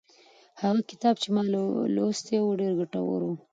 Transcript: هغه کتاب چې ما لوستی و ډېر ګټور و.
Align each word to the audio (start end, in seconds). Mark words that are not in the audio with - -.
هغه 0.61 0.81
کتاب 0.91 1.15
چې 1.21 1.27
ما 1.35 1.41
لوستی 1.95 2.37
و 2.41 2.57
ډېر 2.59 2.71
ګټور 2.79 3.19
و. 3.25 3.29